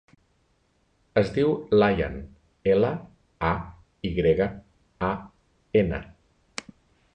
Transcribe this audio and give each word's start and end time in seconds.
Es 1.21 1.27
diu 1.35 1.51
Layan: 1.79 2.15
ela, 2.73 2.91
a, 3.51 3.53
i 4.09 4.13
grega, 4.23 4.49
a, 5.11 5.13
ena. 5.85 6.05